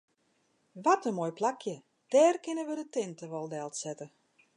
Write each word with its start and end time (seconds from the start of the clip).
Wat 0.85 1.05
in 1.09 1.15
moai 1.17 1.33
plakje, 1.39 1.75
dêr 2.11 2.35
kinne 2.43 2.63
wy 2.67 2.75
de 2.79 2.85
tinte 2.95 3.25
wol 3.31 3.47
delsette. 3.53 4.05